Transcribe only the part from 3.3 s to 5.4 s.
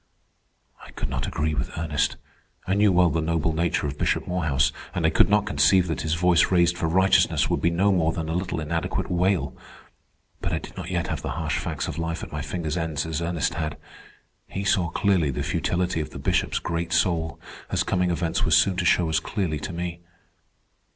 nature of Bishop Morehouse, and I could